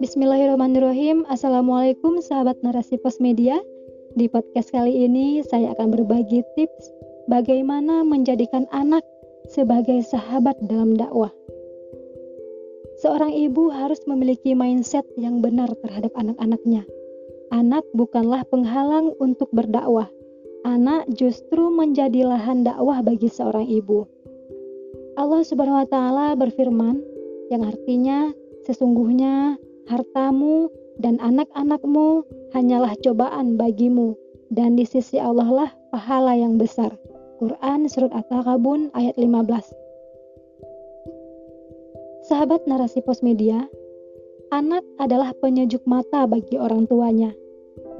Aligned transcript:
Bismillahirrahmanirrahim. 0.00 1.28
Assalamualaikum 1.28 2.24
sahabat 2.24 2.64
narasi 2.64 2.96
pos 2.96 3.20
media. 3.20 3.60
Di 4.16 4.24
podcast 4.24 4.72
kali 4.72 5.04
ini 5.04 5.44
saya 5.44 5.76
akan 5.76 5.92
berbagi 5.92 6.40
tips 6.56 6.88
bagaimana 7.28 8.08
menjadikan 8.08 8.64
anak 8.72 9.04
sebagai 9.52 10.00
sahabat 10.00 10.56
dalam 10.64 10.96
dakwah. 10.96 11.28
Seorang 13.04 13.36
ibu 13.36 13.68
harus 13.68 14.00
memiliki 14.08 14.56
mindset 14.56 15.04
yang 15.20 15.44
benar 15.44 15.68
terhadap 15.84 16.16
anak-anaknya. 16.16 16.88
Anak 17.52 17.84
bukanlah 17.92 18.48
penghalang 18.48 19.12
untuk 19.20 19.52
berdakwah. 19.52 20.08
Anak 20.64 21.04
justru 21.12 21.68
menjadi 21.68 22.24
lahan 22.24 22.64
dakwah 22.64 23.04
bagi 23.04 23.28
seorang 23.28 23.68
ibu. 23.68 24.13
Allah 25.14 25.46
Subhanahu 25.46 25.78
wa 25.78 25.88
taala 25.88 26.26
berfirman 26.34 26.98
yang 27.52 27.62
artinya 27.62 28.34
sesungguhnya 28.66 29.54
hartamu 29.86 30.72
dan 30.98 31.22
anak-anakmu 31.22 32.26
hanyalah 32.54 32.94
cobaan 33.02 33.54
bagimu 33.54 34.18
dan 34.50 34.74
di 34.74 34.86
sisi 34.86 35.18
Allah 35.22 35.46
lah 35.50 35.70
pahala 35.94 36.34
yang 36.34 36.58
besar. 36.58 36.94
Quran 37.38 37.90
Surat 37.90 38.14
At-Takabun 38.14 38.94
ayat 38.94 39.18
15 39.18 39.84
Sahabat 42.24 42.64
narasi 42.64 43.04
pos 43.04 43.20
media, 43.20 43.68
anak 44.48 44.80
adalah 44.96 45.36
penyejuk 45.44 45.84
mata 45.84 46.24
bagi 46.24 46.56
orang 46.56 46.88
tuanya. 46.88 47.36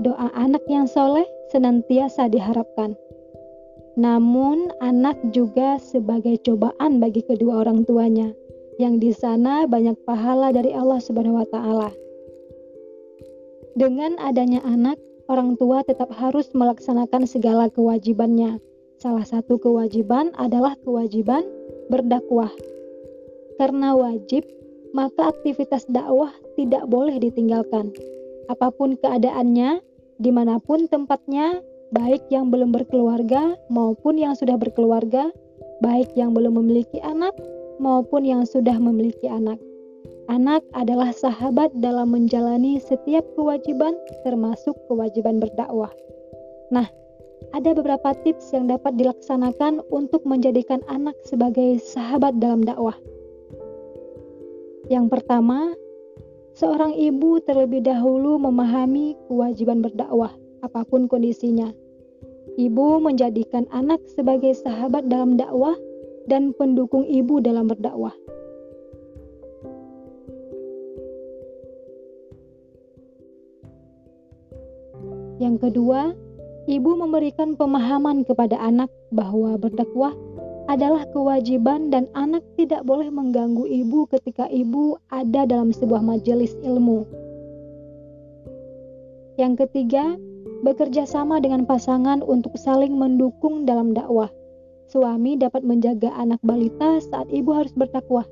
Doa 0.00 0.32
anak 0.32 0.64
yang 0.64 0.88
soleh 0.88 1.28
senantiasa 1.52 2.32
diharapkan. 2.32 2.96
Namun, 3.94 4.74
anak 4.82 5.18
juga 5.30 5.78
sebagai 5.78 6.42
cobaan 6.42 6.98
bagi 6.98 7.22
kedua 7.22 7.62
orang 7.62 7.86
tuanya 7.86 8.34
yang 8.78 8.98
di 8.98 9.14
sana 9.14 9.70
banyak 9.70 9.94
pahala 10.02 10.50
dari 10.50 10.74
Allah 10.74 10.98
Subhanahu 10.98 11.38
wa 11.38 11.46
taala. 11.46 11.90
Dengan 13.74 14.18
adanya 14.22 14.62
anak, 14.66 14.98
orang 15.26 15.58
tua 15.58 15.82
tetap 15.86 16.10
harus 16.14 16.50
melaksanakan 16.54 17.26
segala 17.26 17.70
kewajibannya. 17.70 18.58
Salah 18.98 19.26
satu 19.26 19.58
kewajiban 19.58 20.30
adalah 20.38 20.78
kewajiban 20.86 21.42
berdakwah. 21.90 22.50
Karena 23.58 23.94
wajib, 23.94 24.46
maka 24.94 25.34
aktivitas 25.34 25.86
dakwah 25.90 26.30
tidak 26.54 26.86
boleh 26.86 27.18
ditinggalkan. 27.18 27.90
Apa 28.46 28.70
pun 28.70 28.94
keadaannya, 28.98 29.82
di 30.22 30.30
mana 30.30 30.62
pun 30.62 30.86
tempatnya, 30.86 31.58
baik 31.94 32.26
yang 32.28 32.50
belum 32.50 32.74
berkeluarga 32.74 33.54
maupun 33.70 34.18
yang 34.18 34.34
sudah 34.34 34.58
berkeluarga, 34.58 35.30
baik 35.78 36.10
yang 36.18 36.34
belum 36.34 36.58
memiliki 36.58 36.98
anak 37.00 37.32
maupun 37.78 38.26
yang 38.26 38.42
sudah 38.42 38.74
memiliki 38.76 39.30
anak. 39.30 39.62
Anak 40.26 40.64
adalah 40.72 41.12
sahabat 41.12 41.70
dalam 41.78 42.10
menjalani 42.16 42.80
setiap 42.80 43.22
kewajiban, 43.36 43.94
termasuk 44.24 44.72
kewajiban 44.88 45.36
berdakwah. 45.36 45.92
Nah, 46.72 46.88
ada 47.52 47.76
beberapa 47.76 48.16
tips 48.24 48.56
yang 48.56 48.72
dapat 48.72 48.96
dilaksanakan 48.96 49.84
untuk 49.92 50.24
menjadikan 50.24 50.80
anak 50.88 51.12
sebagai 51.28 51.76
sahabat 51.76 52.40
dalam 52.40 52.64
dakwah. 52.64 52.96
Yang 54.88 55.12
pertama, 55.12 55.76
seorang 56.56 56.96
ibu 56.96 57.44
terlebih 57.44 57.84
dahulu 57.84 58.40
memahami 58.40 59.20
kewajiban 59.28 59.84
berdakwah, 59.84 60.32
apa 60.64 60.88
pun 60.88 61.04
kondisinya. 61.04 61.83
Ibu 62.54 63.02
menjadikan 63.02 63.64
anak 63.74 64.04
sebagai 64.12 64.54
sahabat 64.54 65.08
dalam 65.08 65.40
dakwah 65.40 65.74
dan 66.30 66.52
pendukung 66.54 67.04
ibu 67.08 67.40
dalam 67.40 67.66
berdakwah. 67.66 68.14
Yang 75.42 75.56
kedua, 75.68 76.14
ibu 76.70 76.90
memberikan 76.94 77.58
pemahaman 77.58 78.22
kepada 78.22 78.56
anak 78.62 78.88
bahwa 79.10 79.58
berdakwah 79.58 80.14
adalah 80.70 81.04
kewajiban 81.12 81.92
dan 81.92 82.08
anak 82.16 82.40
tidak 82.56 82.86
boleh 82.88 83.12
mengganggu 83.12 83.68
ibu 83.68 84.08
ketika 84.08 84.48
ibu 84.48 84.96
ada 85.12 85.44
dalam 85.44 85.74
sebuah 85.74 86.00
majelis 86.00 86.56
ilmu. 86.64 87.04
Yang 89.36 89.66
ketiga, 89.66 90.14
bekerja 90.62 91.08
sama 91.08 91.42
dengan 91.42 91.66
pasangan 91.66 92.22
untuk 92.22 92.54
saling 92.54 92.94
mendukung 92.94 93.66
dalam 93.66 93.96
dakwah 93.96 94.30
suami 94.94 95.34
dapat 95.34 95.66
menjaga 95.66 96.14
anak 96.14 96.38
balita 96.46 97.02
saat 97.02 97.26
ibu 97.34 97.50
harus 97.50 97.74
bertakwa. 97.74 98.22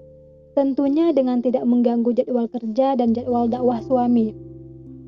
Tentunya 0.54 1.10
dengan 1.10 1.42
tidak 1.42 1.66
mengganggu 1.66 2.14
jadwal 2.14 2.46
kerja 2.46 2.94
dan 2.94 3.16
jadwal 3.16 3.50
dakwah 3.50 3.82
suami. 3.82 4.30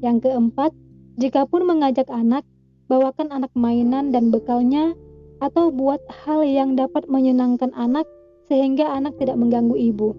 Yang 0.02 0.26
keempat, 0.26 0.74
jika 1.20 1.46
pun 1.46 1.62
mengajak 1.68 2.10
anak, 2.10 2.42
bawakan 2.90 3.30
anak 3.30 3.52
mainan 3.54 4.10
dan 4.10 4.34
bekalnya 4.34 4.96
atau 5.38 5.68
buat 5.68 6.00
hal 6.24 6.42
yang 6.42 6.74
dapat 6.74 7.06
menyenangkan 7.06 7.70
anak 7.76 8.08
sehingga 8.48 8.88
anak 8.88 9.14
tidak 9.20 9.36
mengganggu 9.36 9.76
ibu. 9.76 10.16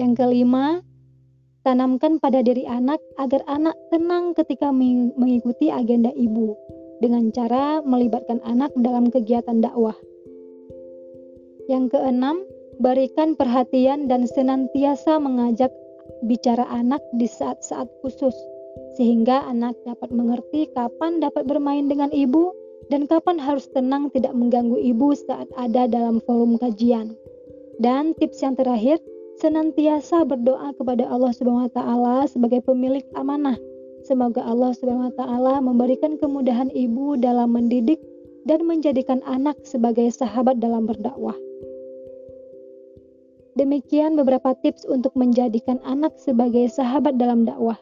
Yang 0.00 0.24
kelima, 0.24 0.80
tanamkan 1.62 2.18
pada 2.18 2.42
diri 2.42 2.66
anak 2.66 2.98
agar 3.18 3.42
anak 3.46 3.74
tenang 3.94 4.34
ketika 4.34 4.74
mengikuti 4.74 5.70
agenda 5.70 6.10
ibu 6.14 6.58
dengan 7.02 7.30
cara 7.34 7.82
melibatkan 7.82 8.38
anak 8.46 8.70
dalam 8.78 9.10
kegiatan 9.10 9.62
dakwah. 9.62 9.94
Yang 11.70 11.98
keenam, 11.98 12.42
berikan 12.82 13.38
perhatian 13.38 14.10
dan 14.10 14.26
senantiasa 14.26 15.18
mengajak 15.22 15.70
bicara 16.26 16.66
anak 16.70 17.02
di 17.18 17.26
saat-saat 17.26 17.86
khusus, 18.02 18.34
sehingga 18.98 19.46
anak 19.46 19.78
dapat 19.86 20.10
mengerti 20.10 20.70
kapan 20.74 21.22
dapat 21.22 21.46
bermain 21.46 21.86
dengan 21.86 22.10
ibu 22.10 22.54
dan 22.90 23.06
kapan 23.06 23.38
harus 23.38 23.70
tenang 23.70 24.10
tidak 24.10 24.34
mengganggu 24.34 24.78
ibu 24.78 25.14
saat 25.14 25.46
ada 25.54 25.86
dalam 25.86 26.18
forum 26.26 26.58
kajian. 26.58 27.14
Dan 27.82 28.14
tips 28.18 28.42
yang 28.44 28.54
terakhir, 28.54 29.02
senantiasa 29.42 30.22
berdoa 30.22 30.70
kepada 30.78 31.10
Allah 31.10 31.34
Subhanahu 31.34 31.66
wa 31.66 31.74
taala 31.74 32.30
sebagai 32.30 32.62
pemilik 32.62 33.02
amanah 33.18 33.58
Semoga 34.02 34.42
Allah 34.42 34.74
Subhanahu 34.74 35.14
wa 35.14 35.16
taala 35.18 35.54
memberikan 35.62 36.18
kemudahan 36.18 36.74
ibu 36.74 37.14
dalam 37.14 37.54
mendidik 37.54 38.02
dan 38.42 38.66
menjadikan 38.66 39.22
anak 39.22 39.54
sebagai 39.62 40.10
sahabat 40.10 40.58
dalam 40.58 40.90
berdakwah. 40.90 41.38
Demikian 43.54 44.18
beberapa 44.18 44.58
tips 44.58 44.82
untuk 44.90 45.14
menjadikan 45.14 45.78
anak 45.86 46.18
sebagai 46.18 46.66
sahabat 46.66 47.14
dalam 47.14 47.46
dakwah. 47.46 47.78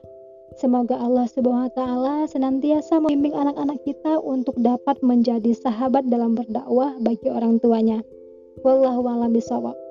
Semoga 0.60 1.00
Allah 1.00 1.24
Subhanahu 1.24 1.72
wa 1.72 1.74
taala 1.78 2.16
senantiasa 2.28 3.00
membimbing 3.00 3.32
anak-anak 3.32 3.80
kita 3.88 4.20
untuk 4.20 4.60
dapat 4.60 5.00
menjadi 5.00 5.56
sahabat 5.56 6.04
dalam 6.12 6.36
berdakwah 6.36 7.00
bagi 7.00 7.32
orang 7.32 7.56
tuanya. 7.64 8.04
Wallahu 8.60 9.08
a'lam 9.08 9.32
bishawab. 9.32 9.89